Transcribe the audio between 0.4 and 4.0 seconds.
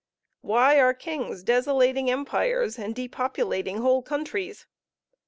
Why are kings desolating empires, and depopulating